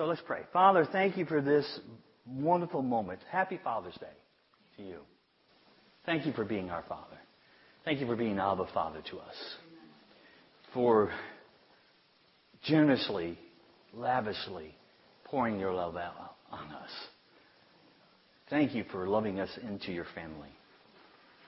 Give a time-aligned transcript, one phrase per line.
[0.00, 0.40] So let's pray.
[0.50, 1.78] Father, thank you for this
[2.24, 3.20] wonderful moment.
[3.30, 4.06] Happy Father's Day
[4.78, 5.00] to you.
[6.06, 7.18] Thank you for being our Father.
[7.84, 9.34] Thank you for being Abba Father to us.
[10.72, 11.12] For
[12.62, 13.38] generously,
[13.92, 14.74] lavishly
[15.24, 16.90] pouring your love out on us.
[18.48, 20.48] Thank you for loving us into your family.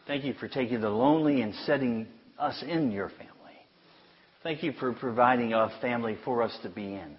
[0.06, 2.06] Thank you for taking the lonely and setting
[2.38, 3.32] us in your family.
[4.42, 7.16] Thank you for providing a family for us to be in.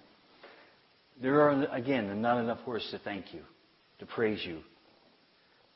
[1.20, 3.40] There are, again, not enough words to thank you,
[4.00, 4.60] to praise you.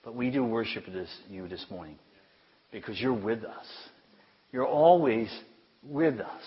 [0.04, 1.98] But we do worship this, you this morning
[2.72, 3.66] because you're with us.
[4.52, 5.28] You're always
[5.82, 6.42] with us.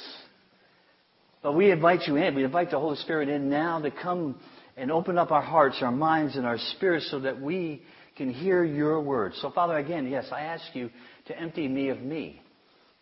[1.43, 2.35] But we invite you in.
[2.35, 4.39] We invite the Holy Spirit in now to come
[4.77, 7.81] and open up our hearts, our minds, and our spirits so that we
[8.15, 9.33] can hear your word.
[9.41, 10.89] So, Father, again, yes, I ask you
[11.27, 12.41] to empty me of me,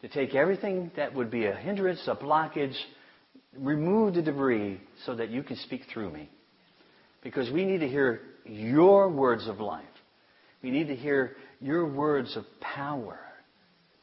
[0.01, 2.75] to take everything that would be a hindrance, a blockage,
[3.57, 6.29] remove the debris so that you can speak through me.
[7.21, 9.85] Because we need to hear your words of life.
[10.63, 13.19] We need to hear your words of power,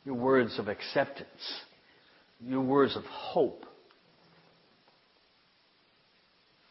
[0.04, 1.28] your words of acceptance,
[2.44, 3.64] your words of hope.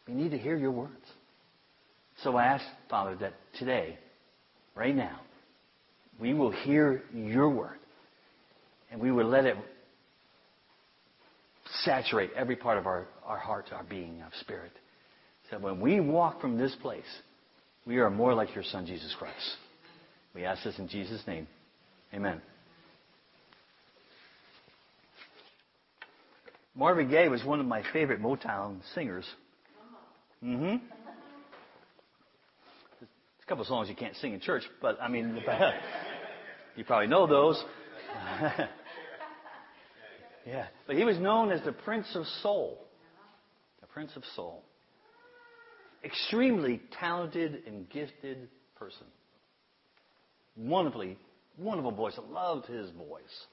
[0.08, 0.94] We need to hear your words.
[2.24, 3.98] So I ask, Father, that today,
[4.76, 5.20] right now,
[6.20, 7.80] we will hear your word
[8.92, 9.58] and we will let it
[11.86, 14.72] saturate every part of our, our heart, our being, our spirit.
[15.50, 17.04] So when we walk from this place,
[17.86, 19.58] we are more like your Son, Jesus Christ.
[20.34, 21.48] We ask this in Jesus' name.
[22.14, 22.42] Amen.
[26.76, 29.26] Marvin Gaye was one of my favorite Motown singers.
[30.44, 30.66] Mm-hmm.
[30.66, 30.82] There's
[33.44, 35.42] a couple songs you can't sing in church, but I mean,
[36.76, 37.64] you probably know those.
[40.46, 42.86] yeah, but he was known as the Prince of Soul.
[43.82, 44.64] The Prince of Soul.
[46.04, 49.08] Extremely talented and gifted person.
[50.56, 51.18] Wonderfully,
[51.58, 52.18] wonderful voice.
[52.30, 53.46] Loved his voice.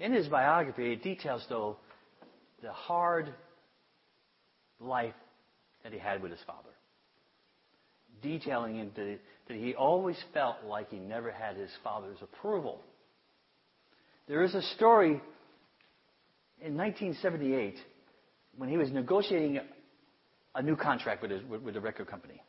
[0.00, 1.76] In his biography, it details, though,
[2.62, 3.32] the hard
[4.80, 5.14] life
[5.84, 6.70] that he had with his father.
[8.20, 12.82] Detailing that he always felt like he never had his father's approval.
[14.28, 15.20] There is a story
[16.60, 17.76] in 1978
[18.56, 19.60] when he was negotiating
[20.54, 22.40] a new contract with, his, with, with the record company.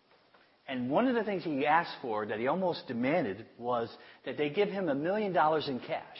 [0.68, 3.90] And one of the things he asked for that he almost demanded was
[4.26, 6.18] that they give him a million dollars in cash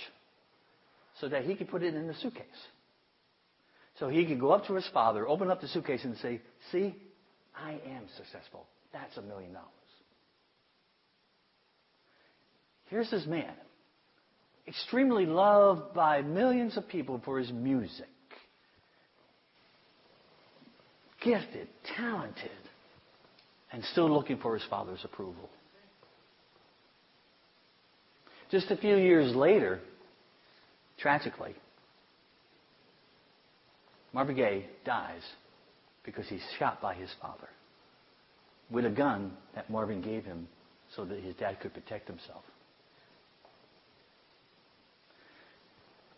[1.22, 2.46] so that he could put it in the suitcase.
[4.00, 6.42] So he could go up to his father, open up the suitcase, and say,
[6.72, 6.96] See,
[7.56, 8.66] I am successful.
[8.92, 9.70] That's a million dollars.
[12.86, 13.54] Here's this man,
[14.68, 18.08] extremely loved by millions of people for his music,
[21.22, 22.52] gifted, talented,
[23.72, 25.50] and still looking for his father's approval.
[28.52, 29.80] Just a few years later,
[31.00, 31.56] tragically,
[34.14, 35.24] Marvin Gaye dies
[36.06, 37.48] because he's shot by his father
[38.70, 40.48] with a gun that Marvin gave him
[40.96, 42.44] so that his dad could protect himself.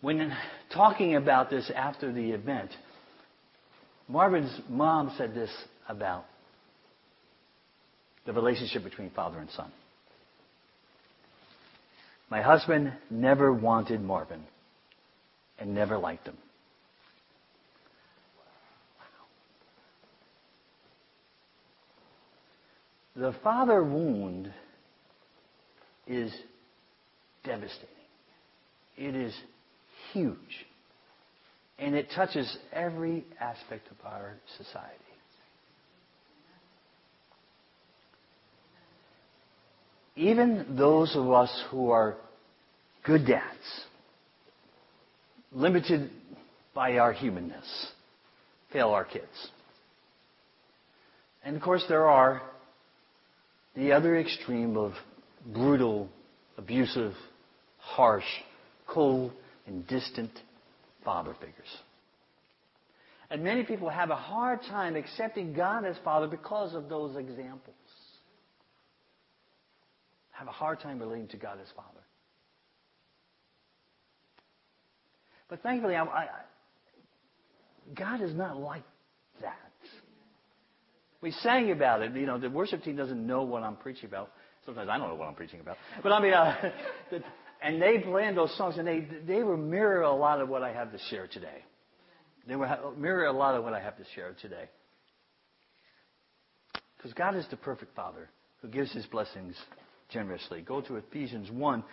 [0.06, 0.32] When
[0.72, 2.70] talking about this after the event,
[4.08, 5.50] Marvin's mom said this
[5.90, 6.26] about
[8.28, 9.72] the relationship between father and son.
[12.30, 14.44] My husband never wanted Marvin
[15.58, 16.38] and never liked him.
[23.16, 24.54] The father wound
[26.06, 26.32] is
[27.44, 27.90] devastating.
[28.98, 29.34] It is
[30.16, 30.66] huge.
[31.78, 34.96] And it touches every aspect of our society.
[40.16, 42.16] Even those of us who are
[43.04, 43.84] good dads,
[45.52, 46.10] limited
[46.74, 47.92] by our humanness,
[48.72, 49.26] fail our kids.
[51.44, 52.42] And of course, there are
[53.76, 54.94] the other extreme of
[55.54, 56.08] brutal,
[56.58, 57.14] abusive,
[57.78, 58.24] harsh,
[58.88, 59.34] cold,
[59.66, 60.32] and distant
[61.04, 61.78] father figures.
[63.30, 67.76] And many people have a hard time accepting God as Father because of those examples.
[70.32, 71.90] Have a hard time relating to God as Father.
[75.50, 76.28] But thankfully, I, I,
[77.96, 78.84] God is not like
[79.42, 79.58] that.
[81.22, 82.14] We sang about it.
[82.16, 84.32] You know, the worship team doesn't know what I'm preaching about.
[84.66, 85.78] Sometimes I don't know what I'm preaching about.
[86.04, 86.72] But I mean, uh,
[87.66, 90.72] and they planned those songs, and they they were mirror a lot of what I
[90.72, 91.64] have to share today.
[92.48, 94.70] they will mirror a lot of what I have to share today.
[96.96, 98.30] Because God is the perfect Father
[98.62, 99.56] who gives his blessings
[100.10, 100.62] generously.
[100.62, 101.84] Go to Ephesians 1.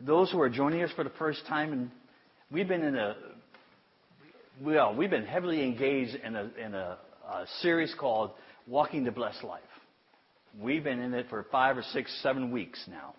[0.00, 1.90] Those who are joining us for the first time, and
[2.50, 3.16] we've been in a,
[4.62, 6.98] well, we've been heavily engaged in a, in a,
[7.28, 8.30] a series called
[8.66, 9.62] Walking the Blessed Life.
[10.58, 13.14] We've been in it for five or six, seven weeks now.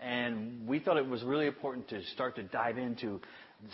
[0.00, 3.20] And we thought it was really important to start to dive into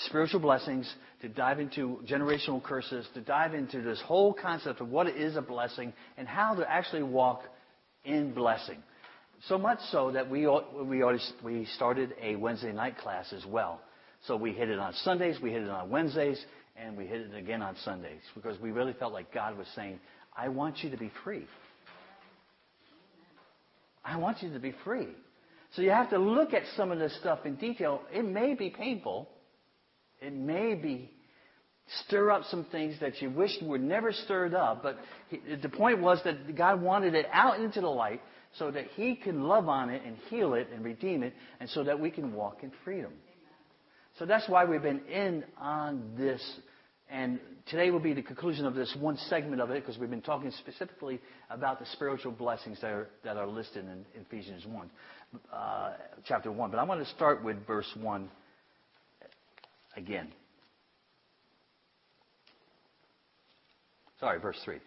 [0.06, 0.92] spiritual blessings,
[1.22, 5.42] to dive into generational curses, to dive into this whole concept of what is a
[5.42, 7.42] blessing and how to actually walk
[8.04, 8.82] in blessing.
[9.48, 10.48] So much so that we,
[10.82, 13.80] we, already, we started a Wednesday night class as well.
[14.26, 16.42] So we hit it on Sundays, we hit it on Wednesdays,
[16.76, 20.00] and we hit it again on Sundays because we really felt like God was saying,
[20.36, 21.46] I want you to be free.
[24.04, 25.08] I want you to be free.
[25.74, 28.02] So you have to look at some of this stuff in detail.
[28.12, 29.28] It may be painful.
[30.20, 31.10] It may be
[32.06, 34.82] stir up some things that you wish were never stirred up.
[34.82, 34.98] But
[35.28, 38.20] he, the point was that God wanted it out into the light
[38.58, 41.84] so that He can love on it and heal it and redeem it, and so
[41.84, 43.12] that we can walk in freedom.
[44.18, 46.42] So that's why we've been in on this.
[47.08, 50.22] And today will be the conclusion of this one segment of it because we've been
[50.22, 51.20] talking specifically
[51.50, 54.90] about the spiritual blessings that are, listed in, Ephesians 1,
[55.52, 55.92] uh,
[56.24, 56.70] chapter 1.
[56.70, 58.28] But I want to start with verse 1
[59.96, 60.32] again.
[64.18, 64.78] Sorry, verse 3.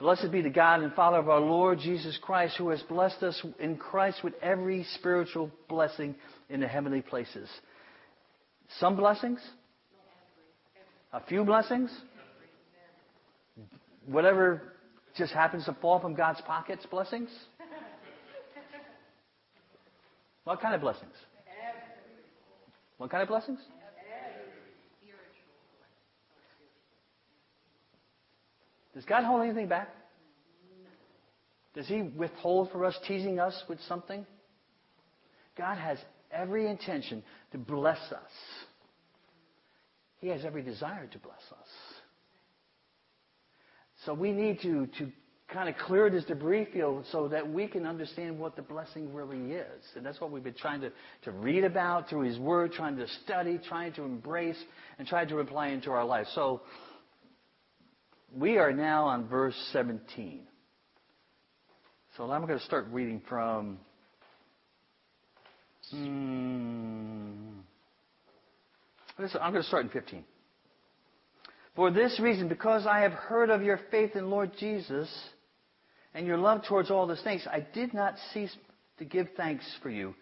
[0.00, 3.44] Blessed be the God and Father of our Lord Jesus Christ, who has blessed us
[3.58, 6.14] in Christ with every spiritual blessing
[6.48, 7.48] in the heavenly places.
[8.78, 9.40] Some blessings?
[11.12, 11.90] A few blessings?
[14.06, 14.74] Whatever
[15.16, 17.30] just happens to fall from God's pockets, blessings?
[20.44, 21.12] What kind of blessings?
[22.98, 23.58] What kind of blessings?
[28.94, 29.94] Does God hold anything back?
[31.74, 34.26] Does He withhold for us, teasing us with something?
[35.56, 35.98] God has
[36.32, 37.22] every intention
[37.52, 38.30] to bless us.
[40.20, 41.68] He has every desire to bless us.
[44.04, 45.12] So we need to, to
[45.52, 49.52] kind of clear this debris field so that we can understand what the blessing really
[49.52, 49.82] is.
[49.96, 50.92] And that's what we've been trying to,
[51.22, 54.58] to read about through His Word, trying to study, trying to embrace,
[54.98, 56.26] and trying to apply into our life.
[56.34, 56.62] So
[58.36, 60.42] we are now on verse 17.
[62.16, 63.78] So I'm going to start reading from.
[65.90, 67.60] Hmm,
[69.18, 70.24] I'm going to start in 15.
[71.74, 75.08] For this reason, because I have heard of your faith in Lord Jesus
[76.14, 78.54] and your love towards all the saints, I did not cease
[78.98, 80.14] to give thanks for you,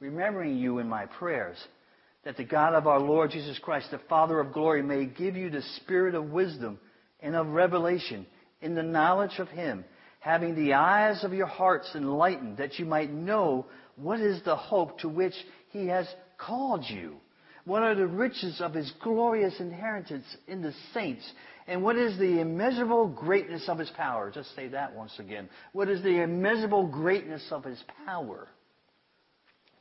[0.00, 1.56] remembering you in my prayers,
[2.24, 5.50] that the God of our Lord Jesus Christ, the Father of glory, may give you
[5.50, 6.78] the spirit of wisdom
[7.20, 8.26] and of revelation
[8.60, 9.84] in the knowledge of Him,
[10.20, 13.66] having the eyes of your hearts enlightened, that you might know
[13.96, 15.34] what is the hope to which
[15.70, 16.06] He has
[16.38, 17.16] called you.
[17.64, 21.28] What are the riches of His glorious inheritance in the saints?
[21.66, 24.30] And what is the immeasurable greatness of His power?
[24.34, 25.48] Just say that once again.
[25.72, 28.48] What is the immeasurable greatness of His power?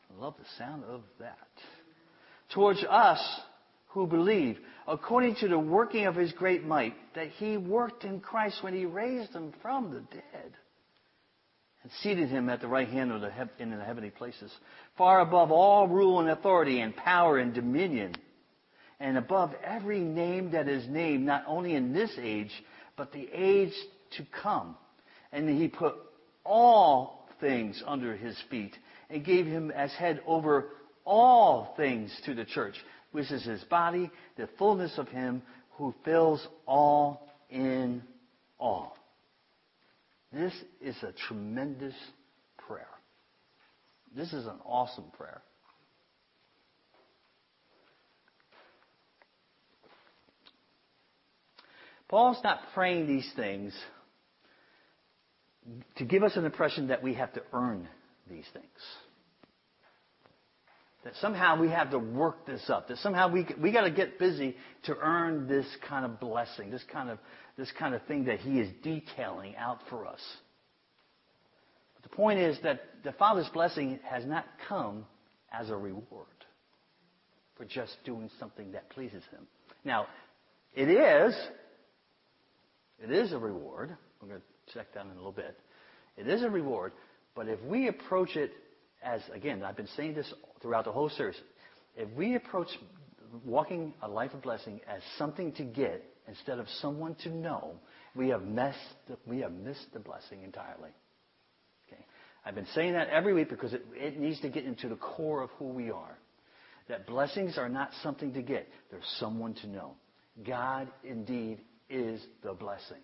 [0.10, 1.38] I love the sound of that.
[2.54, 3.20] Towards us
[3.88, 4.58] who believe,
[4.88, 8.86] according to the working of his great might, that he worked in Christ when he
[8.86, 10.54] raised him from the dead
[11.84, 14.52] and seated him at the right hand of the he- in the heavenly places,
[14.98, 18.14] far above all rule and authority and power and dominion,
[19.00, 22.52] and above every name that is named, not only in this age,
[22.96, 23.74] but the age
[24.12, 24.76] to come.
[25.32, 25.96] And he put
[26.46, 28.78] all things under his feet
[29.10, 30.70] and gave him as head over
[31.04, 32.76] all things to the church
[33.12, 38.02] which is his body, the fullness of him who fills all in
[38.60, 38.96] all.
[40.32, 41.96] This is a tremendous
[42.68, 42.88] prayer.
[44.16, 45.42] This is an awesome prayer.
[52.08, 53.74] Paul's not praying these things
[55.96, 57.88] to give us an impression that we have to earn
[58.30, 58.66] these things.
[61.04, 62.88] That somehow we have to work this up.
[62.88, 66.84] That somehow we we got to get busy to earn this kind of blessing, this
[66.92, 67.18] kind of
[67.58, 70.22] this kind of thing that He is detailing out for us.
[71.96, 75.06] But the point is that the Father's blessing has not come
[75.52, 76.28] as a reward
[77.58, 79.48] for just doing something that pleases Him.
[79.84, 80.06] Now,
[80.74, 81.36] it is.
[83.04, 83.96] It is a reward.
[84.22, 85.60] We're going to check that in a little bit.
[86.18, 86.94] It is a reward,
[87.36, 88.52] but if we approach it
[89.04, 90.32] as, again, I've been saying this
[90.62, 91.36] throughout the whole series,
[91.96, 92.68] if we approach
[93.46, 97.76] walking a life of blessing as something to get instead of someone to know,
[98.16, 98.78] we have messed,
[99.26, 100.90] we have missed the blessing entirely.
[101.88, 102.04] Okay.
[102.46, 105.42] I've been saying that every week because it, it needs to get into the core
[105.42, 106.18] of who we are.
[106.88, 108.68] That blessings are not something to get.
[108.90, 109.94] They're someone to know.
[110.46, 112.98] God indeed is the blessing.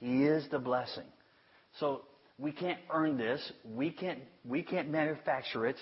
[0.00, 1.04] He is the blessing.
[1.80, 2.02] So
[2.38, 3.40] we can't earn this.
[3.64, 5.76] We can't, we can't manufacture it.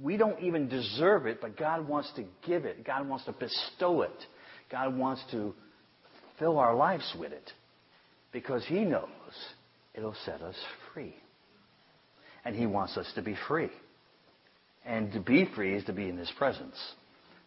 [0.00, 2.84] We don't even deserve it, but God wants to give it.
[2.84, 4.26] God wants to bestow it.
[4.70, 5.54] God wants to
[6.38, 7.52] fill our lives with it
[8.32, 9.08] because He knows
[9.94, 10.56] it'll set us
[10.92, 11.14] free.
[12.44, 13.70] And He wants us to be free.
[14.84, 16.76] And to be free is to be in His presence.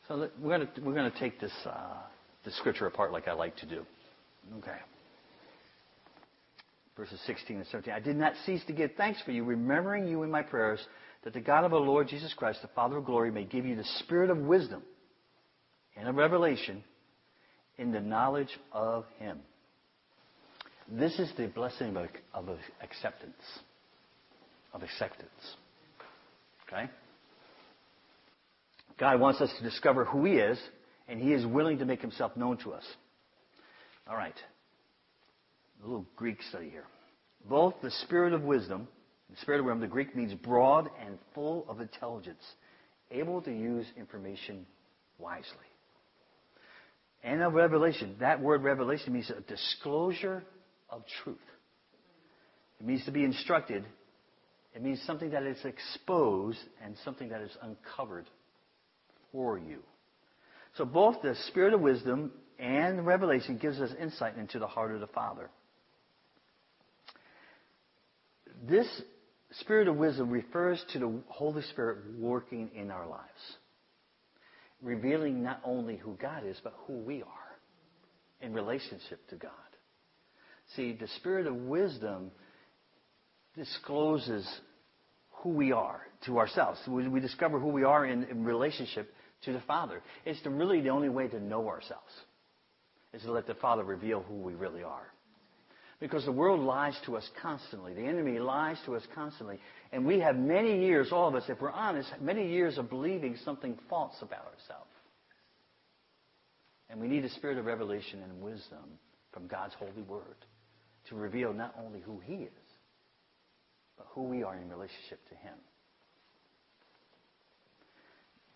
[0.08, 1.98] So we're going to, we're going to take this, uh,
[2.44, 3.86] this scripture apart like I like to do.
[4.58, 4.78] Okay
[7.02, 7.94] verses 16 and 17.
[7.94, 10.80] I did not cease to give thanks for you, remembering you in my prayers,
[11.24, 13.76] that the God of our Lord Jesus Christ, the Father of glory, may give you
[13.76, 14.82] the spirit of wisdom
[15.96, 16.84] and of revelation
[17.78, 19.40] in the knowledge of Him.
[20.88, 23.34] This is the blessing of, of acceptance.
[24.74, 25.30] Of acceptance.
[26.68, 26.90] Okay?
[29.00, 30.60] God wants us to discover who He is,
[31.08, 32.84] and He is willing to make Himself known to us.
[34.10, 34.36] All right
[35.84, 36.86] a little Greek study here.
[37.50, 38.88] Both the spirit of wisdom,
[39.38, 42.44] spirit of wisdom, the Greek means broad and full of intelligence,
[43.12, 44.66] able to use information
[45.18, 45.46] wisely.
[47.24, 48.16] And of revelation.
[48.20, 50.44] That word revelation means a disclosure
[50.90, 51.38] of truth.
[52.80, 53.86] It means to be instructed.
[54.74, 58.26] It means something that is exposed and something that is uncovered
[59.32, 59.80] for you.
[60.78, 65.00] So both the spirit of wisdom and revelation gives us insight into the heart of
[65.00, 65.50] the Father
[68.68, 68.88] this
[69.60, 73.58] spirit of wisdom refers to the Holy Spirit working in our lives,
[74.82, 77.52] revealing not only who God is, but who we are
[78.42, 79.52] in relationship to God.
[80.76, 82.32] See, the spirit of wisdom
[83.56, 84.48] discloses
[85.42, 86.80] who we are to ourselves.
[86.88, 90.02] We, discover who we are in, in relationship to the Father.
[90.26, 92.12] It's the, really the only way to know ourselves,
[93.14, 95.08] is to let the Father reveal who we really are.
[96.02, 97.94] Because the world lies to us constantly.
[97.94, 99.60] The enemy lies to us constantly.
[99.94, 103.38] And we have many years, all of us, if we're honest, many years of believing
[103.46, 104.90] something false about ourselves.
[106.90, 108.98] And we need a spirit of revelation and wisdom
[109.32, 110.24] from God's holy word
[111.10, 112.50] to reveal not only who He is,
[113.96, 115.54] but who we are in relationship to Him.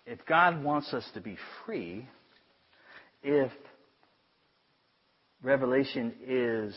[0.08, 2.08] If God wants us to be free,
[3.24, 3.52] if
[5.44, 6.76] revelation is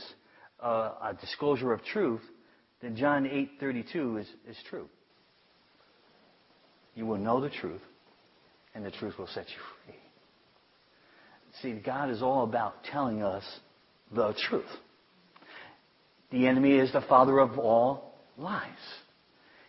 [0.60, 2.22] Uh, a disclosure of truth,
[2.82, 4.88] then John 8:32 is, is true.
[6.94, 7.80] You will know the truth,
[8.74, 9.94] and the truth will set you free.
[11.62, 13.44] See, God is all about telling us
[14.14, 14.64] the truth.
[16.30, 18.64] The enemy is the father of all lies.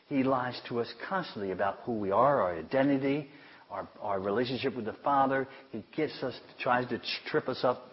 [0.08, 3.30] He lies to us constantly about who we are, our identity,
[3.70, 5.48] our, our relationship with the Father.
[5.72, 7.92] He gets us, tries to trip us up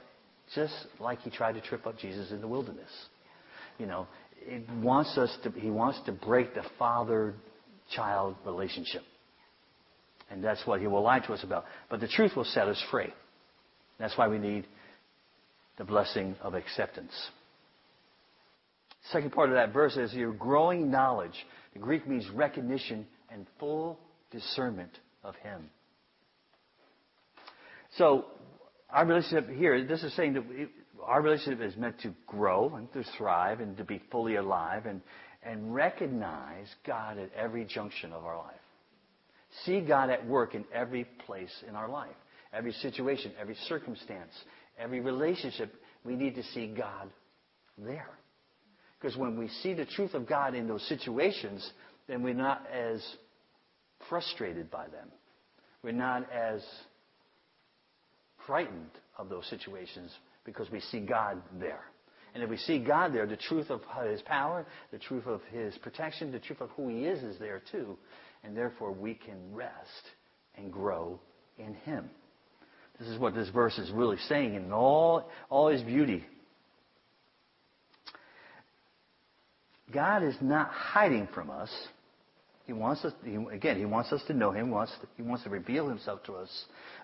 [0.54, 2.90] just like he tried to trip up Jesus in the wilderness.
[3.78, 4.06] You know,
[4.40, 9.02] it wants us to, he wants to break the father-child relationship.
[10.30, 11.64] And that's what he will lie to us about.
[11.88, 13.12] But the truth will set us free.
[13.98, 14.66] That's why we need
[15.78, 17.12] the blessing of acceptance.
[19.12, 21.34] Second part of that verse is your growing knowledge.
[21.74, 23.98] The Greek means recognition and full
[24.30, 24.90] discernment
[25.22, 25.70] of him.
[27.96, 28.26] So
[28.96, 30.68] our relationship here, this is saying that we,
[31.04, 35.02] our relationship is meant to grow and to thrive and to be fully alive and,
[35.42, 38.54] and recognize God at every junction of our life.
[39.66, 42.16] See God at work in every place in our life,
[42.54, 44.32] every situation, every circumstance,
[44.78, 45.74] every relationship.
[46.02, 47.10] We need to see God
[47.76, 48.08] there.
[48.98, 51.70] Because when we see the truth of God in those situations,
[52.08, 53.04] then we're not as
[54.08, 55.10] frustrated by them.
[55.82, 56.62] We're not as
[58.46, 60.12] frightened of those situations
[60.44, 61.84] because we see God there.
[62.34, 65.76] And if we see God there, the truth of His power, the truth of His
[65.78, 67.96] protection, the truth of who He is is there too.
[68.44, 69.72] And therefore we can rest
[70.56, 71.18] and grow
[71.58, 72.10] in Him.
[72.98, 76.24] This is what this verse is really saying in all, all His beauty.
[79.92, 81.70] God is not hiding from us.
[82.66, 85.50] He wants us, he, again, He wants us to know Him, wants He wants to
[85.50, 86.50] reveal Himself to us.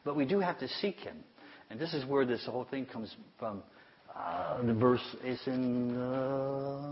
[0.04, 1.24] But we do have to seek Him.
[1.72, 3.62] And this is where this whole thing comes from.
[4.14, 6.90] Uh, the verse is in, uh,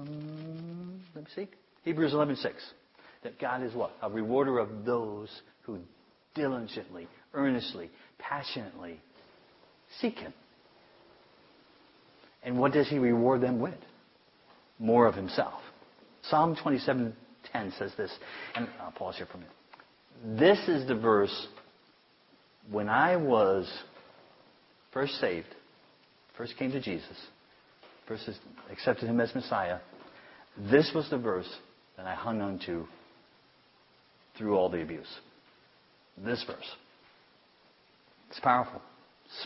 [1.14, 1.48] let me see,
[1.82, 2.54] Hebrews 11:6.
[3.22, 3.94] That God is what?
[4.00, 5.28] A rewarder of those
[5.64, 5.80] who
[6.34, 8.98] diligently, earnestly, passionately
[10.00, 10.32] seek Him.
[12.42, 13.78] And what does He reward them with?
[14.78, 15.60] More of Himself.
[16.22, 18.10] Psalm 27:10 says this,
[18.54, 20.38] and I'll pause here for a minute.
[20.40, 21.48] This is the verse
[22.70, 23.70] when I was
[24.92, 25.48] first saved,
[26.36, 27.16] first came to Jesus,
[28.06, 28.28] first
[28.70, 29.78] accepted Him as Messiah.
[30.70, 31.48] This was the verse
[31.96, 32.86] that I hung on to
[34.36, 35.08] through all the abuse.
[36.24, 36.76] This verse.
[38.30, 38.80] It's powerful.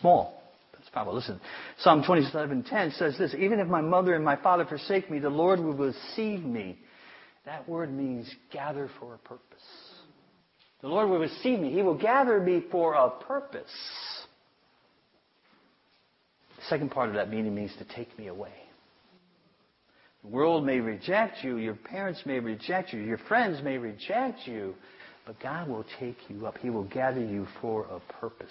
[0.01, 1.15] Small, but it's powerful.
[1.15, 1.41] Listen,
[1.79, 5.61] Psalm 27:10 says this: Even if my mother and my father forsake me, the Lord
[5.61, 6.79] will receive me.
[7.45, 9.43] That word means gather for a purpose.
[10.81, 11.73] The Lord will receive me.
[11.73, 13.71] He will gather me for a purpose.
[16.69, 18.53] Second part of that meaning means to take me away.
[20.23, 24.75] The world may reject you, your parents may reject you, your friends may reject you,
[25.27, 26.57] but God will take you up.
[26.59, 28.49] He will gather you for a purpose.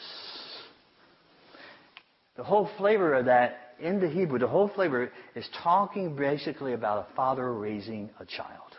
[2.36, 7.08] The whole flavor of that in the Hebrew, the whole flavor is talking basically about
[7.10, 8.78] a father raising a child.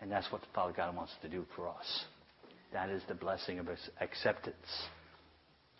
[0.00, 2.04] And that's what the Father God wants to do for us.
[2.72, 3.68] That is the blessing of
[4.00, 4.56] acceptance.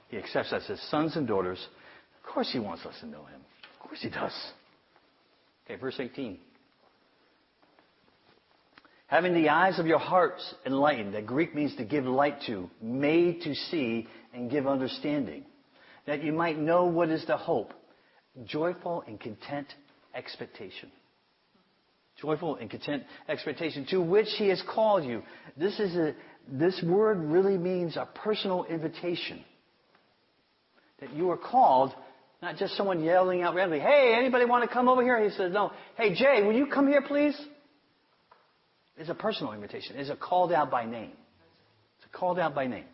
[0.09, 1.65] He accepts us as sons and daughters.
[2.19, 3.41] Of course, He wants us to know Him.
[3.75, 4.33] Of course, He does.
[5.65, 6.39] Okay, verse 18.
[9.09, 13.41] Having the eyes of your hearts enlightened, that Greek means to give light to, made
[13.43, 15.45] to see, and give understanding,
[16.07, 17.73] that you might know what is the hope,
[18.45, 19.67] joyful and content
[20.15, 20.91] expectation.
[22.21, 25.23] Joyful and content expectation to which he has called you.
[25.57, 26.15] This is a,
[26.51, 29.43] this word really means a personal invitation.
[31.01, 31.95] That you are called
[32.41, 35.23] not just someone yelling out randomly, hey, anybody want to come over here?
[35.23, 35.73] He says, no.
[35.97, 37.39] Hey, Jay, will you come here, please?
[38.97, 39.97] It's a personal invitation.
[39.97, 41.13] It's a called out by name.
[41.99, 42.85] It's a called out by name.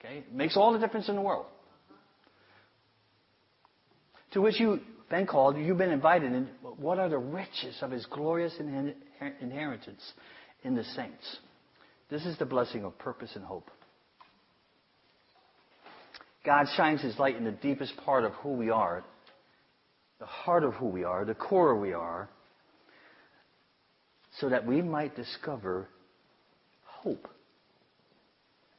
[0.00, 0.18] Okay?
[0.18, 1.46] It makes all the difference in the world.
[4.32, 6.48] To which you've been called, you've been invited, and
[6.78, 10.12] what are the riches of his glorious inheritance
[10.64, 11.38] in the saints?
[12.08, 13.70] This is the blessing of purpose and hope.
[16.44, 19.04] God shines His light in the deepest part of who we are,
[20.18, 22.28] the heart of who we are, the core we are,
[24.40, 25.88] so that we might discover
[26.84, 27.28] hope.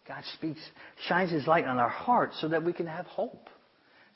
[0.08, 0.60] God speaks,
[1.08, 3.50] shines His light on our hearts so that we can have hope.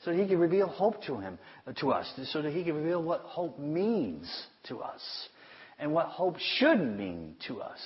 [0.04, 2.74] So that He can reveal hope to Him, uh, to us, so that He can
[2.74, 4.30] reveal what hope means
[4.68, 5.00] to us
[5.78, 7.78] and what hope should mean to us.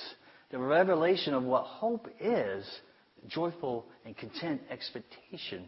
[0.51, 2.65] The revelation of what hope is
[3.27, 5.67] joyful and content expectation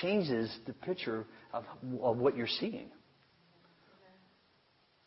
[0.00, 1.64] changes the picture of,
[2.02, 2.88] of what you're seeing.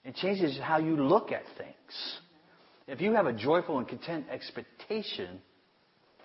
[0.03, 2.19] It changes how you look at things.
[2.87, 5.39] If you have a joyful and content expectation,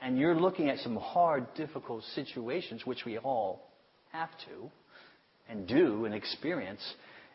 [0.00, 3.70] and you're looking at some hard, difficult situations, which we all
[4.12, 4.70] have to
[5.48, 6.80] and do and experience,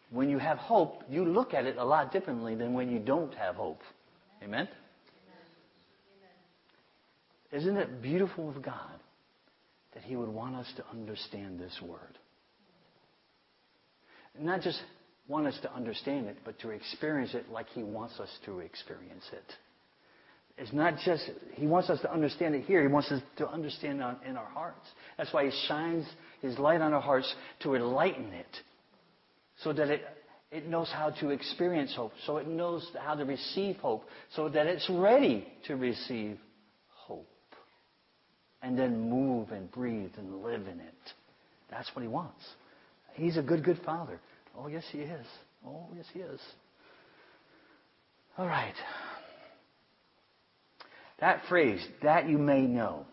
[0.09, 3.33] when you have hope, you look at it a lot differently than when you don't
[3.35, 3.79] have hope.
[4.43, 4.67] Amen?
[7.51, 8.99] Isn't it beautiful of God
[9.93, 12.17] that He would want us to understand this word?
[14.39, 14.79] Not just
[15.27, 19.25] want us to understand it, but to experience it like He wants us to experience
[19.33, 19.43] it.
[20.57, 24.01] It's not just, He wants us to understand it here, He wants us to understand
[24.01, 24.87] it in our hearts.
[25.17, 26.05] That's why He shines
[26.41, 27.33] His light on our hearts
[27.63, 28.57] to enlighten it,
[29.63, 30.01] so that it,
[30.51, 34.67] it knows how to experience hope, so it knows how to receive hope, so that
[34.67, 36.37] it's ready to receive
[38.71, 41.13] and then move and breathe and live in it.
[41.69, 42.41] That's what he wants.
[43.15, 44.17] He's a good, good father.
[44.57, 45.25] Oh, yes, he is.
[45.67, 46.39] Oh, yes, he is.
[48.37, 48.73] All right.
[51.19, 53.05] That phrase, that you may know,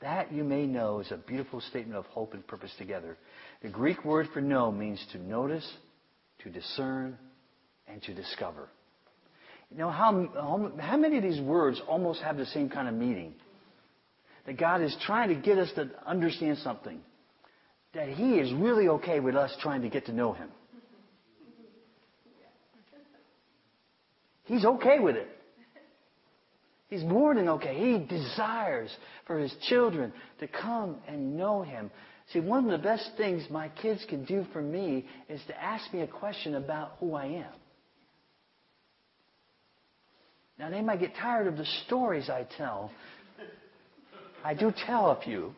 [0.00, 3.18] that you may know is a beautiful statement of hope and purpose together.
[3.60, 5.70] The Greek word for know means to notice,
[6.44, 7.18] to discern,
[7.86, 8.70] and to discover.
[9.70, 13.34] You know, how, how many of these words almost have the same kind of meaning?
[14.48, 16.98] That God is trying to get us to understand something.
[17.92, 20.48] That He is really okay with us trying to get to know Him.
[24.44, 25.28] He's okay with it.
[26.88, 27.76] He's more than okay.
[27.78, 28.90] He desires
[29.26, 31.90] for His children to come and know Him.
[32.32, 35.92] See, one of the best things my kids can do for me is to ask
[35.92, 37.52] me a question about who I am.
[40.58, 42.90] Now, they might get tired of the stories I tell,
[44.44, 45.54] I do tell a few.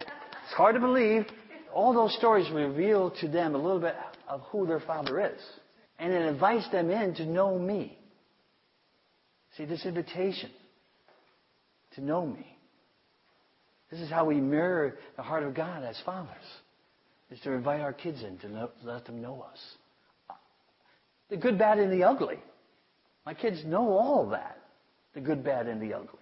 [0.00, 1.26] It's hard to believe.
[1.74, 3.94] All those stories reveal to them a little bit
[4.28, 5.40] of who their father is.
[5.98, 7.98] And it invites them in to know me.
[9.56, 10.50] See, this invitation
[11.94, 12.46] to know me.
[13.90, 16.36] This is how we mirror the heart of God as fathers,
[17.30, 19.58] is to invite our kids in to know, let them know us.
[21.30, 22.38] The good, bad, and the ugly.
[23.24, 24.58] My kids know all that.
[25.14, 26.17] The good, bad, and the ugly.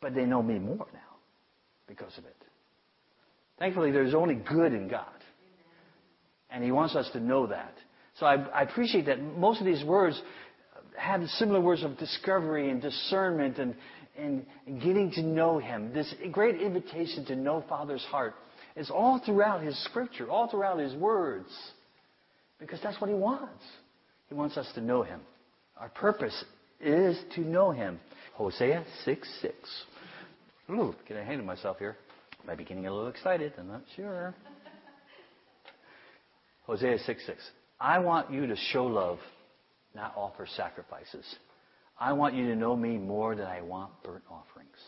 [0.00, 1.16] But they know me more now
[1.86, 2.36] because of it.
[3.58, 5.06] Thankfully, there's only good in God.
[6.50, 7.74] And He wants us to know that.
[8.18, 10.20] So I, I appreciate that most of these words
[10.96, 13.74] have similar words of discovery and discernment and,
[14.16, 15.92] and, and getting to know Him.
[15.92, 18.34] This great invitation to know Father's heart
[18.76, 21.48] is all throughout His scripture, all throughout His words.
[22.58, 23.62] Because that's what He wants.
[24.28, 25.20] He wants us to know Him.
[25.76, 26.44] Our purpose
[26.80, 28.00] is to know Him.
[28.38, 29.54] Hosea 6 6.
[30.70, 31.96] Ooh, getting ahead of myself here.
[32.46, 33.52] Might be getting a little excited.
[33.58, 34.32] I'm not sure.
[36.62, 37.50] Hosea 6 6.
[37.80, 39.18] I want you to show love,
[39.92, 41.26] not offer sacrifices.
[41.98, 44.78] I want you to know me more than I want burnt offerings.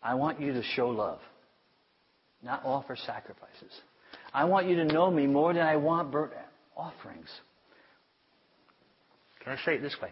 [0.00, 1.18] I want you to show love,
[2.40, 3.80] not offer sacrifices.
[4.32, 6.34] I want you to know me more than I want burnt
[6.76, 7.28] offerings.
[9.46, 10.10] It this way?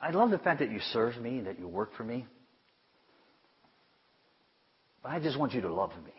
[0.00, 2.26] I love the fact that you serve me, and that you work for me.
[5.02, 6.12] But I just want you to love me.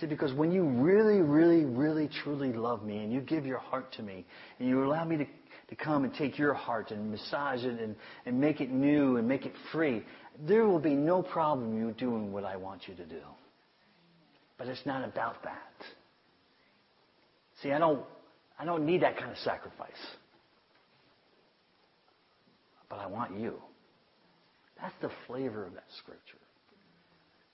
[0.00, 3.92] See, because when you really, really, really, truly love me and you give your heart
[3.94, 4.26] to me
[4.58, 7.96] and you allow me to, to come and take your heart and massage it and,
[8.26, 10.04] and make it new and make it free,
[10.46, 13.22] there will be no problem you doing what I want you to do.
[14.58, 15.86] But it's not about that.
[17.62, 18.02] See, I don't,
[18.58, 19.90] I don't need that kind of sacrifice.
[22.88, 23.54] But I want you.
[24.80, 26.38] That's the flavor of that scripture.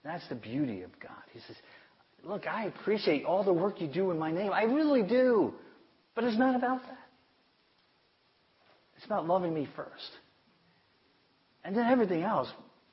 [0.05, 1.23] That's the beauty of God.
[1.33, 1.57] He says,
[2.25, 4.53] Look, I appreciate all the work you do in my name.
[4.53, 5.55] I really do.
[6.15, 6.99] But it's not about that.
[8.97, 10.11] It's about loving me first.
[11.65, 12.49] And then everything else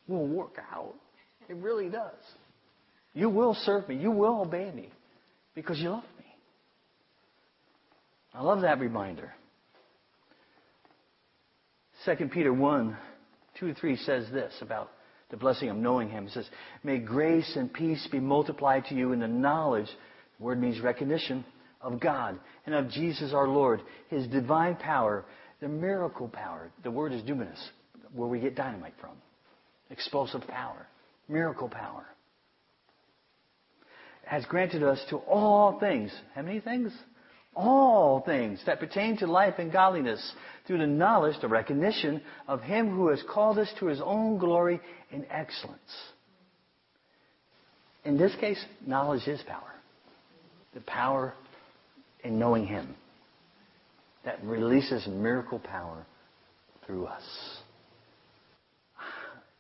[0.08, 0.96] will work out.
[1.48, 2.14] It really does.
[3.14, 3.98] You will serve me.
[3.98, 4.90] You will obey me
[5.56, 6.26] because you love me.
[8.34, 9.34] I love that reminder.
[12.06, 12.98] 2 Peter 1,
[13.60, 14.92] 2 to 3 says this about
[15.30, 16.28] the blessing of knowing Him.
[16.28, 16.50] It says,
[16.84, 19.88] May grace and peace be multiplied to you in the knowledge,
[20.38, 21.44] the word means recognition,
[21.82, 25.26] of God and of Jesus our Lord, His divine power,
[25.62, 26.72] the miracle power.
[26.84, 27.60] The word is dunamis,
[28.14, 29.12] where we get dynamite from.
[29.90, 30.88] Explosive power,
[31.28, 32.06] miracle power.
[34.26, 36.12] Has granted us to all things.
[36.36, 36.94] How many things?
[37.60, 40.34] All things that pertain to life and godliness
[40.66, 44.80] through the knowledge, the recognition of Him who has called us to His own glory
[45.12, 45.80] and excellence.
[48.06, 49.74] In this case, knowledge is power.
[50.74, 51.34] The power
[52.24, 52.96] in knowing Him
[54.24, 56.06] that releases miracle power
[56.86, 57.24] through us.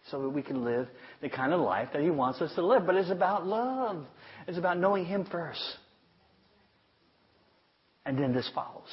[0.09, 0.87] So that we can live
[1.21, 2.85] the kind of life that He wants us to live.
[2.85, 4.05] But it's about love.
[4.47, 5.61] It's about knowing Him first.
[8.09, 8.87] And then this follows.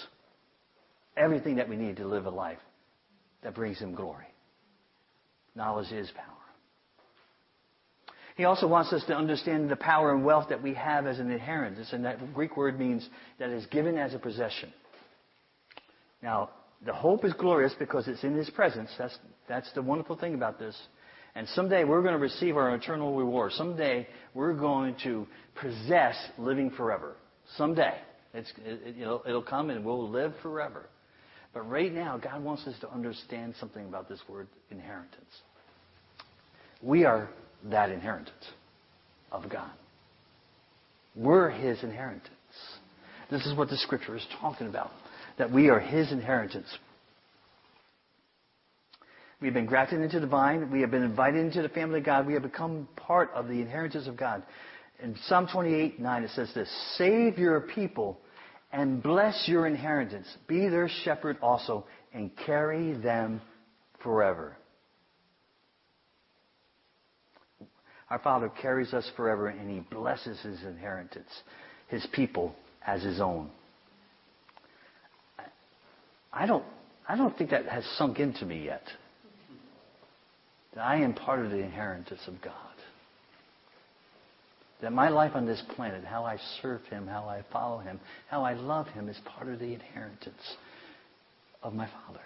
[1.17, 2.59] Everything that we need to live a life
[3.43, 4.27] that brings Him glory.
[5.55, 6.27] Knowledge is power.
[8.37, 11.31] He also wants us to understand the power and wealth that we have as an
[11.31, 11.89] inheritance.
[11.95, 14.71] And that Greek word means that is given as a possession.
[16.23, 16.51] Now,
[16.85, 18.91] the hope is glorious because it's in His presence.
[18.99, 19.17] That's,
[19.49, 20.77] that's the wonderful thing about this.
[21.35, 23.53] And someday we're going to receive our eternal reward.
[23.53, 25.27] Someday we're going to
[25.59, 27.17] possess living forever.
[27.57, 27.95] Someday.
[28.37, 30.87] It's, it, it'll, it'll come and we'll live forever.
[31.55, 35.25] But right now, God wants us to understand something about this word inheritance.
[36.83, 37.31] We are
[37.71, 38.45] that inheritance
[39.33, 39.71] of God.
[41.15, 42.29] We're His inheritance.
[43.31, 44.91] This is what the scripture is talking about.
[45.39, 46.69] That we are His inheritance.
[49.41, 50.71] We've been grafted into the vine.
[50.71, 52.27] We have been invited into the family of God.
[52.27, 54.43] We have become part of the inheritance of God.
[55.03, 58.19] In Psalm 28, 9, it says this, Save your people
[58.73, 60.27] and bless your inheritance.
[60.47, 63.41] Be their shepherd also and carry them
[64.03, 64.57] forever.
[68.11, 71.31] Our Father carries us forever and He blesses His inheritance,
[71.89, 72.55] His people
[72.87, 73.51] as His own.
[76.33, 76.65] I don't,
[77.09, 78.83] I don't think that has sunk into me yet.
[80.75, 82.53] That I am part of the inheritance of God.
[84.83, 88.43] That my life on this planet, how I serve Him, how I follow Him, how
[88.45, 90.57] I love Him, is part of the inheritance
[91.63, 92.21] of my Father.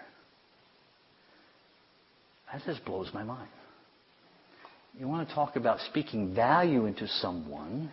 [2.52, 3.48] That just blows my mind.
[4.98, 7.90] You want to talk about speaking value into someone.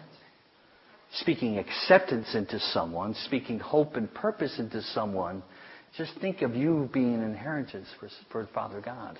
[1.22, 5.42] speaking acceptance into someone, speaking hope and purpose into someone,
[5.98, 9.18] just think of you being an inheritance for, for Father God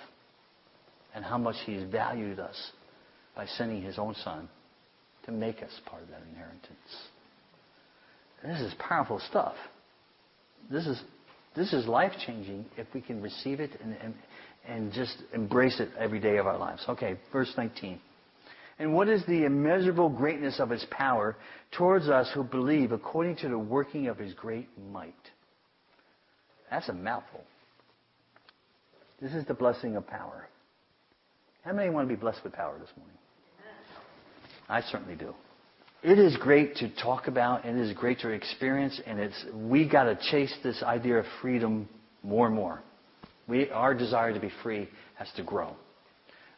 [1.16, 2.72] and how much He's valued us
[3.36, 4.50] by sending His own Son
[5.28, 6.64] to make us part of that inheritance.
[8.44, 9.56] This is powerful stuff.
[10.72, 11.02] This is,
[11.56, 14.14] this is life changing if we can receive it and, and,
[14.68, 16.84] and just embrace it every day of our lives.
[16.88, 18.00] Okay, verse 19.
[18.80, 21.36] And what is the immeasurable greatness of his power
[21.72, 25.14] towards us who believe according to the working of his great might?
[26.70, 27.44] That's a mouthful.
[29.22, 30.48] This is the blessing of power.
[31.66, 33.18] How many want to be blessed with power this morning?
[34.70, 35.34] I certainly do.
[36.04, 39.88] It is great to talk about, and it is great to experience, and it's we
[39.88, 41.90] got to chase this idea of freedom
[42.24, 42.82] more and more.
[43.48, 45.74] We, our desire to be free has to grow.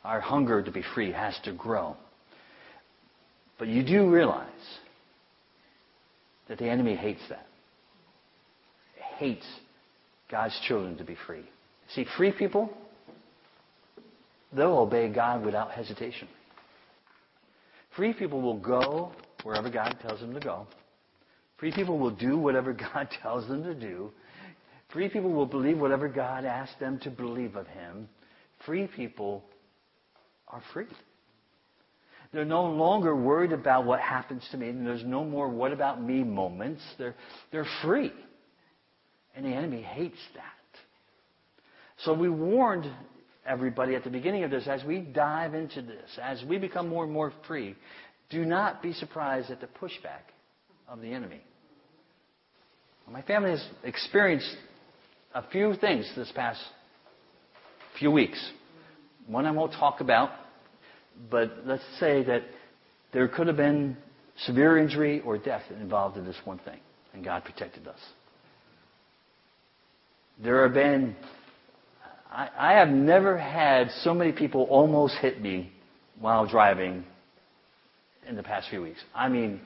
[0.03, 1.95] Our hunger to be free has to grow.
[3.57, 4.47] But you do realize
[6.47, 7.45] that the enemy hates that.
[9.17, 9.45] Hates
[10.31, 11.43] God's children to be free.
[11.93, 12.71] See, free people,
[14.53, 16.27] they'll obey God without hesitation.
[17.95, 19.11] Free people will go
[19.43, 20.67] wherever God tells them to go.
[21.57, 24.11] Free people will do whatever God tells them to do.
[24.93, 28.09] Free people will believe whatever God asks them to believe of Him.
[28.65, 29.43] Free people
[30.47, 30.87] are free.
[32.31, 36.01] They're no longer worried about what happens to me, and there's no more what about
[36.01, 36.81] me moments.
[36.97, 37.15] They're,
[37.51, 38.13] they're free.
[39.35, 40.43] And the enemy hates that.
[42.03, 42.89] So we warned
[43.45, 47.03] everybody at the beginning of this, as we dive into this, as we become more
[47.03, 47.75] and more free,
[48.29, 50.31] do not be surprised at the pushback
[50.87, 51.41] of the enemy.
[53.09, 54.55] My family has experienced
[55.33, 56.59] a few things this past
[57.97, 58.39] few weeks.
[59.25, 60.29] One I won't talk about,
[61.31, 62.43] but let's say that
[63.11, 63.97] there could have been
[64.45, 66.79] severe injury or death involved in this one thing,
[67.13, 67.99] and God protected us.
[70.41, 71.15] There have been,
[72.31, 75.71] I, I have never had so many people almost hit me
[76.19, 77.03] while driving
[78.27, 78.99] in the past few weeks.
[79.15, 79.61] I mean,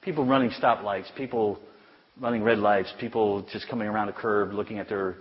[0.00, 1.58] people running stoplights, people
[2.20, 5.16] running red lights, people just coming around a curb looking at their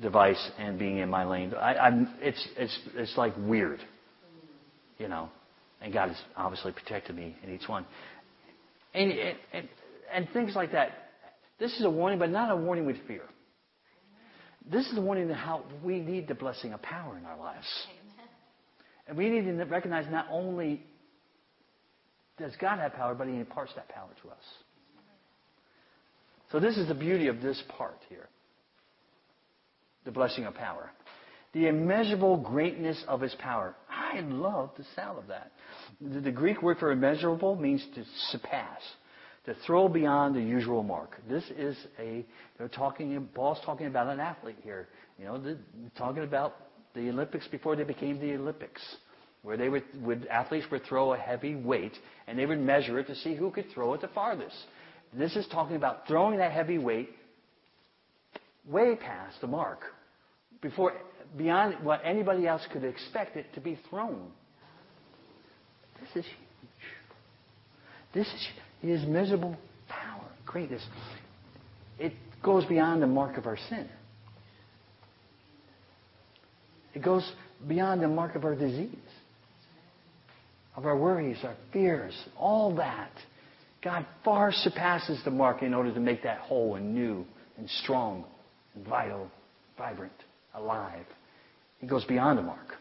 [0.00, 1.54] device and being in my lane.
[1.54, 3.80] I, I'm, it's, it's, it's like weird,
[4.98, 5.28] you know.
[5.80, 7.84] And God has obviously protected me in each one.
[8.94, 9.12] And,
[9.52, 9.68] and,
[10.12, 10.90] and things like that.
[11.58, 13.22] This is a warning, but not a warning with fear.
[14.70, 17.66] This is the warning of how we need the blessing of power in our lives.
[19.06, 20.82] And we need to recognize not only
[22.38, 24.44] does God have power, but He imparts that power to us.
[26.50, 28.28] So this is the beauty of this part here.
[30.04, 30.90] The blessing of power.
[31.52, 33.74] The immeasurable greatness of His power.
[33.90, 35.52] I love the sound of that.
[36.00, 38.80] The, the Greek word for immeasurable means to surpass,
[39.44, 41.20] to throw beyond the usual mark.
[41.28, 42.24] This is a,
[42.58, 44.88] they're talking, Paul's talking about an athlete here.
[45.18, 45.56] You know,
[45.96, 46.54] talking about
[46.94, 48.80] the Olympics before they became the Olympics
[49.42, 51.92] where they would, would, athletes would throw a heavy weight
[52.26, 54.56] and they would measure it to see who could throw it the farthest.
[55.12, 57.10] This is talking about throwing that heavy weight
[58.66, 59.80] way past the mark,
[60.60, 60.92] before
[61.36, 64.30] beyond what anybody else could expect it to be thrown.
[66.00, 66.70] This is huge.
[68.14, 68.48] This is
[68.88, 69.56] his miserable
[69.88, 70.84] power, greatness.
[71.98, 73.88] It goes beyond the mark of our sin.
[76.94, 77.30] It goes
[77.66, 78.88] beyond the mark of our disease
[80.76, 83.10] of our worries, our fears, all that.
[83.82, 87.24] God far surpasses the mark in order to make that whole and new
[87.58, 88.24] and strong
[88.74, 89.30] and vital,
[89.76, 90.12] vibrant,
[90.54, 91.04] alive.
[91.78, 92.76] He goes beyond the mark,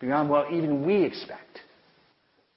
[0.00, 1.60] beyond what even we expect,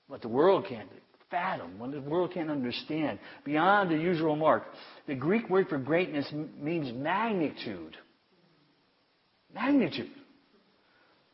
[0.08, 0.88] what the world can't
[1.30, 4.64] fathom, what the world can't understand, beyond the usual mark.
[5.08, 7.98] The Greek word for greatness means magnitude.
[9.54, 10.12] Magnitude.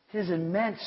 [0.08, 0.80] His immense,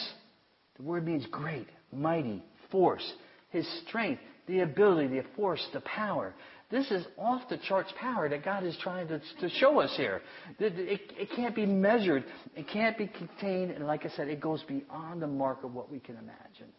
[0.78, 3.14] the word means great, mighty, force,
[3.50, 6.34] his strength, the ability, the force, the power.
[6.72, 10.22] This is off the charts power that God is trying to, to show us here.
[10.60, 12.24] It, it, it can't be measured.
[12.56, 13.72] It can't be contained.
[13.72, 16.72] And like I said, it goes beyond the mark of what we can imagine.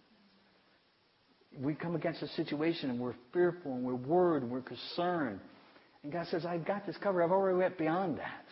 [1.58, 5.40] We come against a situation and we're fearful and we're worried and we're concerned.
[6.02, 7.22] And God says, I've got this covered.
[7.22, 8.46] I've already went beyond that.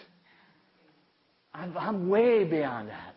[1.55, 3.15] I'm, I'm way beyond that.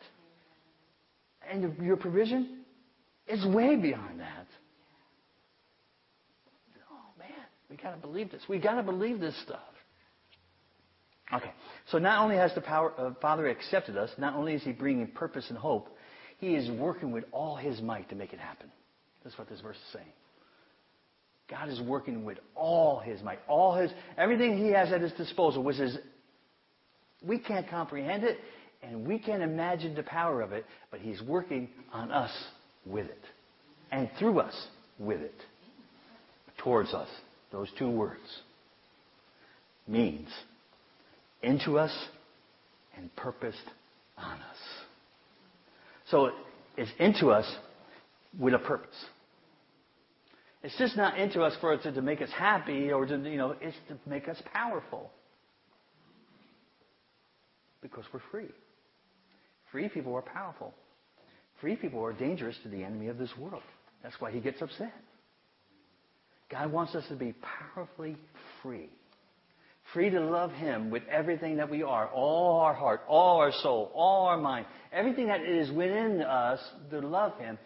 [1.51, 2.61] And your provision,
[3.27, 4.47] is way beyond that.
[6.91, 7.29] Oh, man.
[7.69, 8.41] We got to believe this.
[8.47, 9.59] We got to believe this stuff.
[11.33, 11.51] Okay.
[11.91, 15.07] So not only has the power, uh, Father accepted us, not only is He bringing
[15.07, 15.95] purpose and hope,
[16.39, 18.71] He is working with all His might to make it happen.
[19.23, 20.11] That's what this verse is saying.
[21.49, 25.63] God is working with all His might, all His, everything He has at His disposal,
[25.63, 25.97] which is,
[27.21, 28.39] we can't comprehend it,
[28.81, 32.31] and we can't imagine the power of it, but He's working on us
[32.85, 33.23] with it,
[33.91, 34.55] and through us
[34.97, 35.35] with it,
[36.57, 37.09] towards us.
[37.51, 38.21] Those two words
[39.87, 40.29] means
[41.43, 41.91] into us
[42.95, 43.57] and purposed
[44.17, 44.57] on us.
[46.09, 46.31] So
[46.77, 47.45] it's into us
[48.37, 48.95] with a purpose.
[50.63, 53.37] It's just not into us for it to, to make us happy or to, you
[53.37, 55.11] know, it's to make us powerful.
[57.81, 58.51] Because we're free.
[59.71, 60.73] Free people are powerful.
[61.59, 63.63] Free people are dangerous to the enemy of this world.
[64.03, 64.93] That's why he gets upset.
[66.51, 67.33] God wants us to be
[67.73, 68.17] powerfully
[68.61, 68.89] free.
[69.93, 73.91] Free to love Him with everything that we are, all our heart, all our soul,
[73.93, 76.59] all our mind, everything that is within us
[76.91, 77.57] to love Him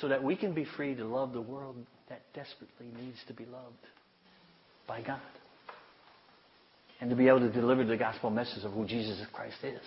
[0.00, 1.76] so that we can be free to love the world
[2.08, 3.76] that desperately needs to be loved
[4.86, 5.20] by God.
[7.00, 9.80] And to be able to deliver the gospel message of who Jesus Christ is.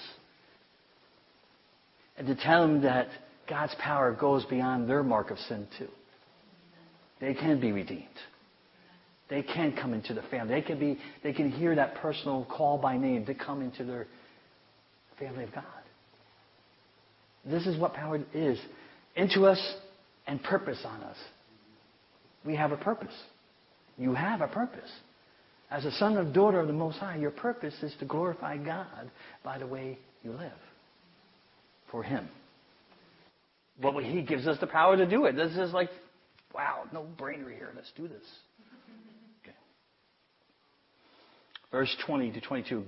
[2.18, 3.08] And to tell them that
[3.50, 5.88] God's power goes beyond their mark of sin too.
[7.22, 8.04] They can be redeemed.
[9.30, 10.56] They can come into the family.
[10.56, 14.08] They can be, they can hear that personal call by name to come into their
[15.18, 15.64] family of God.
[17.46, 18.60] This is what power is.
[19.16, 19.60] Into us
[20.28, 21.18] and purpose on us.
[22.46, 23.14] We have a purpose.
[23.98, 24.90] You have a purpose.
[25.72, 29.10] As a son or daughter of the Most High, your purpose is to glorify God
[29.44, 30.52] by the way you live
[31.92, 32.28] for Him.
[33.82, 35.36] But He gives us the power to do it.
[35.36, 35.90] This is like,
[36.54, 37.72] wow, no brainer here.
[37.76, 38.24] Let's do this.
[41.76, 42.86] verse 20 to 22.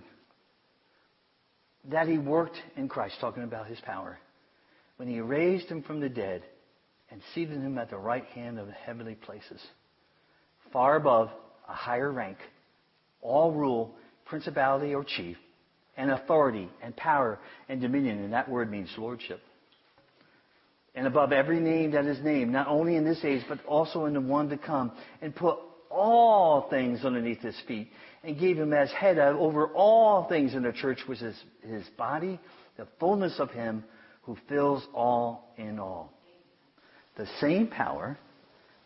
[1.92, 4.18] That he worked in Christ, talking about his power,
[4.96, 6.42] when he raised him from the dead
[7.10, 9.62] and seated him at the right hand of the heavenly places,
[10.72, 11.30] far above
[11.68, 12.38] a higher rank,
[13.22, 15.38] all rule, principality or chief,
[15.96, 17.40] and authority and power
[17.70, 19.42] and dominion, and that word means lordship.
[20.96, 24.14] And above every name that is named, not only in this age, but also in
[24.14, 24.92] the one to come,
[25.22, 25.58] and put
[25.90, 27.90] all things underneath his feet
[28.24, 32.40] and gave him as head over all things in the church, which is his body,
[32.78, 33.84] the fullness of him
[34.24, 36.17] who fills all in all.
[37.18, 38.18] The same power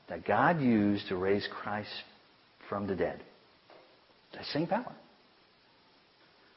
[0.09, 1.89] that God used to raise Christ
[2.69, 3.21] from the dead.
[4.33, 4.93] The same power.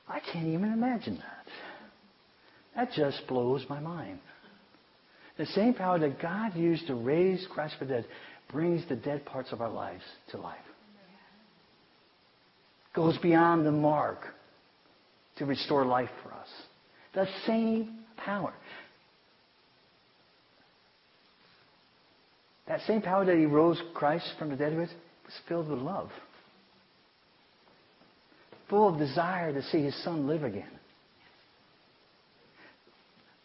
[0.09, 1.47] I can't even imagine that.
[2.77, 4.21] That just blows my mind.
[5.37, 8.07] The same power that God used to raise Christ from the dead
[8.53, 10.59] brings the dead parts of our lives to life.
[12.95, 14.21] Goes beyond the mark
[15.39, 16.49] to restore life for us.
[17.15, 18.53] The same power.
[22.67, 24.89] That same power that he rose Christ from the dead with
[25.25, 26.11] was filled with love.
[28.71, 30.71] Full of desire to see his son live again.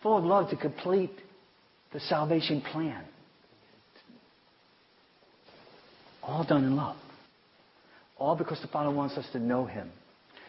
[0.02, 1.12] Full of love to complete
[1.92, 3.04] the salvation plan.
[6.24, 6.96] All done in love.
[8.18, 9.90] All because the Father wants us to know Him,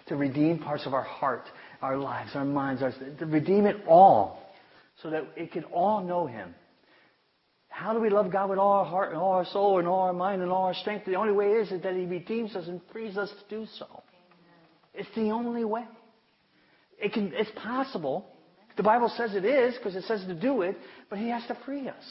[0.08, 1.44] to redeem parts of our heart,
[1.80, 4.42] our lives, our minds, our, to redeem it all
[5.02, 6.54] so that it can all know Him.
[7.80, 10.00] How do we love God with all our heart and all our soul and all
[10.00, 11.06] our mind and all our strength?
[11.06, 13.86] The only way is, is that He redeems us and frees us to do so.
[13.86, 14.02] Amen.
[14.92, 15.86] It's the only way.
[16.98, 18.26] It can, it's possible.
[18.76, 20.76] The Bible says it is because it says to do it,
[21.08, 22.04] but He has to free us.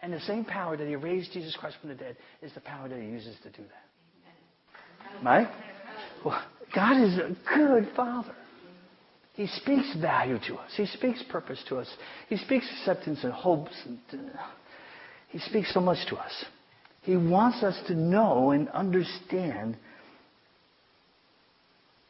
[0.00, 2.90] And the same power that He raised Jesus Christ from the dead is the power
[2.90, 5.24] that He uses to do that.
[5.24, 5.48] Right?
[6.22, 6.44] Well,
[6.74, 8.34] God is a good Father.
[9.34, 10.70] He speaks value to us.
[10.76, 11.88] He speaks purpose to us.
[12.28, 13.72] He speaks acceptance and hopes.
[13.84, 14.42] And, uh,
[15.28, 16.44] he speaks so much to us.
[17.02, 19.76] He wants us to know and understand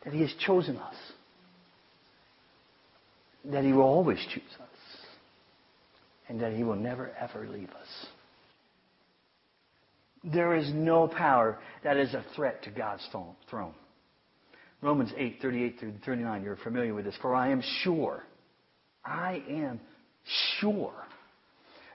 [0.05, 0.97] that He has chosen us.
[3.45, 4.69] That He will always choose us
[6.29, 8.07] and that He will never, ever leave us.
[10.25, 13.07] There is no power that is a threat to God's
[13.49, 13.75] throne.
[14.83, 17.15] Romans 8, 38 through 39, you're familiar with this.
[17.23, 18.25] For I am sure,
[19.05, 19.81] I am
[20.59, 20.93] sure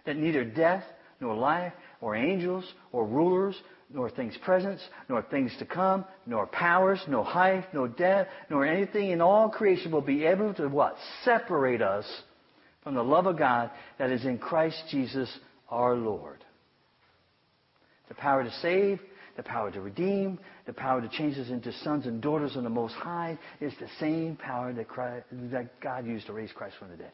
[0.05, 0.83] that neither death,
[1.19, 2.63] nor life, or angels,
[2.93, 3.55] or rulers,
[3.93, 4.79] nor things present,
[5.09, 9.91] nor things to come, nor powers, nor height, nor depth, nor anything in all creation
[9.91, 10.95] will be able to what?
[11.23, 12.05] Separate us
[12.83, 13.69] from the love of God
[13.99, 15.29] that is in Christ Jesus
[15.69, 16.43] our Lord.
[18.07, 19.01] The power to save,
[19.37, 22.69] the power to redeem, the power to change us into sons and daughters of the
[22.69, 26.89] Most High is the same power that, Christ, that God used to raise Christ from
[26.89, 27.11] the dead.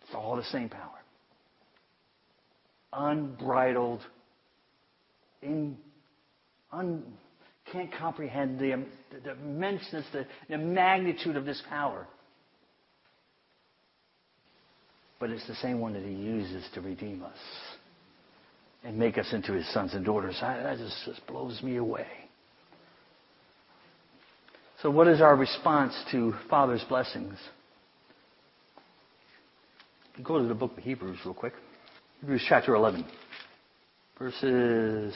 [0.00, 0.88] It's all the same power.
[2.94, 4.00] Unbridled
[5.42, 5.76] in,
[6.72, 7.04] un,
[7.70, 8.86] can't comprehend the, um,
[9.24, 12.06] the immenseness, the, the magnitude of this power.
[15.20, 17.38] But it's the same one that he uses to redeem us
[18.84, 20.36] and make us into his sons and daughters.
[20.40, 22.06] That just, just blows me away.
[24.82, 27.38] So, what is our response to Father's blessings?
[30.22, 31.54] Go to the book of Hebrews real quick.
[32.20, 33.04] Hebrews chapter 11,
[34.18, 35.14] verses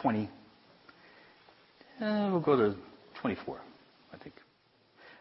[0.00, 0.30] 20.
[2.00, 2.74] Uh, we'll go to
[3.20, 3.60] 24,
[4.12, 4.34] I think.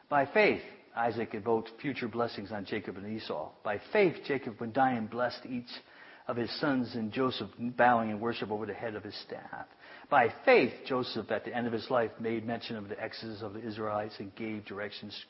[0.10, 0.62] By faith,
[0.96, 3.52] Isaac invoked future blessings on Jacob and Esau.
[3.64, 5.70] By faith, Jacob, when dying, blessed each
[6.28, 9.66] of his sons, and Joseph bowing in worship over the head of his staff.
[10.10, 13.54] By faith, Joseph, at the end of his life, made mention of the exodus of
[13.54, 15.26] the Israelites and gave directions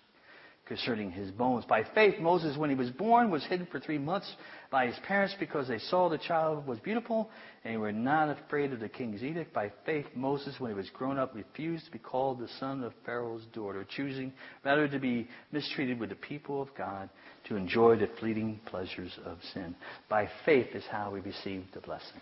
[0.70, 1.66] concerning his bones.
[1.66, 4.32] By faith, Moses, when he was born, was hidden for three months
[4.72, 7.30] by his parents because they saw the child was beautiful
[7.66, 9.52] and were not afraid of the king's edict.
[9.52, 12.94] By faith, Moses, when he was grown up, refused to be called the son of
[13.04, 14.32] Pharaoh's daughter, choosing
[14.64, 17.10] rather to be mistreated with the people of God
[17.48, 19.76] to enjoy the fleeting pleasures of sin.
[20.08, 22.22] By faith is how we receive the blessing.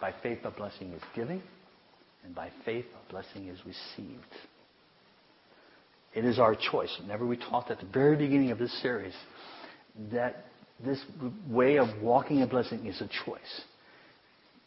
[0.00, 1.42] By faith, a blessing is given,
[2.24, 4.22] and by faith, a blessing is received.
[6.14, 6.94] It is our choice.
[7.00, 9.14] Whenever we talked at the very beginning of this series,
[10.12, 10.44] that
[10.84, 11.02] this
[11.48, 13.62] way of walking in blessing is a choice.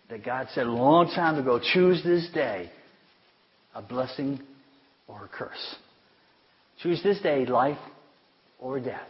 [0.09, 2.69] That God said a long time ago, choose this day
[3.73, 4.41] a blessing
[5.07, 5.75] or a curse.
[6.81, 7.77] Choose this day life
[8.59, 9.07] or death.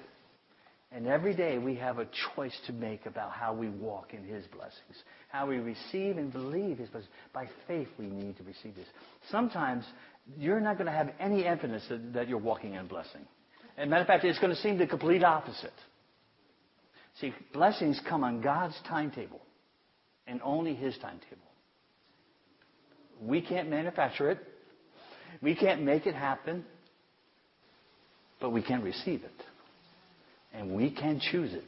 [0.93, 4.45] And every day we have a choice to make about how we walk in His
[4.47, 7.13] blessings, how we receive and believe His blessings.
[7.33, 8.87] By faith, we need to receive this.
[9.29, 9.85] Sometimes
[10.37, 13.21] you're not going to have any evidence that, that you're walking in blessing.
[13.77, 15.73] As a matter of fact, it's going to seem the complete opposite.
[17.19, 19.41] See, blessings come on God's timetable
[20.27, 21.37] and only His timetable.
[23.21, 24.39] We can't manufacture it.
[25.41, 26.65] We can't make it happen.
[28.39, 29.43] But we can receive it.
[30.53, 31.63] And we can choose it.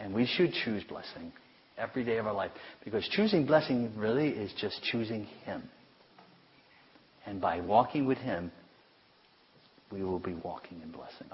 [0.00, 1.32] And we should choose blessing
[1.76, 2.50] every day of our life.
[2.84, 5.62] Because choosing blessing really is just choosing Him.
[7.26, 8.50] And by walking with Him,
[9.90, 11.28] we will be walking in blessing.